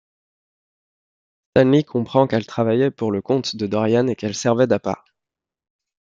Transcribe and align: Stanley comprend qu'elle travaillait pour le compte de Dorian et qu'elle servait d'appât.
Stanley 1.55 1.83
comprend 1.83 2.25
qu'elle 2.25 2.47
travaillait 2.47 2.89
pour 2.89 3.11
le 3.11 3.21
compte 3.21 3.55
de 3.55 3.67
Dorian 3.67 4.07
et 4.07 4.15
qu'elle 4.15 4.33
servait 4.33 4.65
d'appât. 4.65 5.05